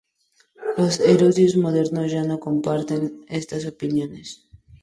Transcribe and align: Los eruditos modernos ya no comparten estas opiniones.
Los 0.77 0.99
eruditos 0.99 1.57
modernos 1.57 2.11
ya 2.11 2.23
no 2.23 2.39
comparten 2.39 3.23
estas 3.29 3.67
opiniones. 3.67 4.49